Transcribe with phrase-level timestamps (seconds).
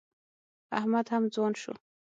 [0.79, 1.73] احمد هم ځوان شو.